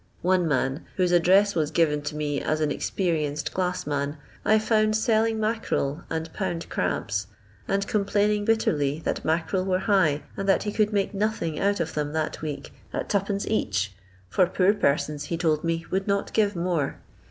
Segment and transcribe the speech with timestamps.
[0.23, 4.95] One man, whose address was given to me as an experienced glass man, I found
[4.97, 7.27] selling mackarel and "pound crabs,"
[7.67, 11.93] and complaining bitterly that mackarel were high, and that he could make nothing out of
[11.93, 13.93] them that week at 2d, each,
[14.27, 16.97] for poor persons, he told me, would not give more.